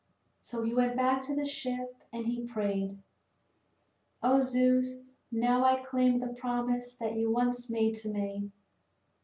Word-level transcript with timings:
So 0.41 0.63
he 0.63 0.73
went 0.73 0.95
back 0.97 1.21
to 1.27 1.35
his 1.35 1.51
ship 1.51 2.01
and 2.11 2.25
he 2.25 2.41
prayed: 2.47 2.97
"O 4.23 4.41
Zeus, 4.41 5.17
now 5.31 5.63
I 5.63 5.75
claim 5.75 6.17
the 6.17 6.33
promise 6.41 6.95
that 6.95 7.15
you 7.15 7.29
once 7.29 7.69
made 7.69 7.93
to 7.97 8.09
me. 8.09 8.51